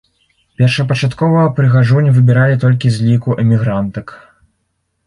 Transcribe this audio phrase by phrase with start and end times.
[0.61, 4.21] Першапачаткова прыгажунь выбіралі толькі з ліку эмігрантак.